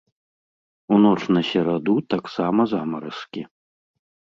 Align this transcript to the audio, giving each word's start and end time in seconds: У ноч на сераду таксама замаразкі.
У 0.95 0.99
ноч 1.03 1.21
на 1.37 1.41
сераду 1.51 1.95
таксама 2.17 2.61
замаразкі. 2.77 3.41